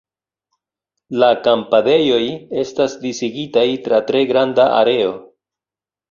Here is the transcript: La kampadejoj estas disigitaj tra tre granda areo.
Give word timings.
La 1.23 1.27
kampadejoj 1.47 2.21
estas 2.61 2.95
disigitaj 3.03 3.65
tra 3.89 3.99
tre 4.09 4.23
granda 4.31 4.65
areo. 4.79 5.13